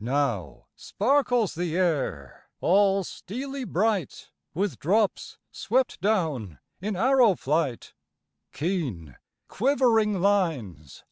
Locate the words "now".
0.00-0.66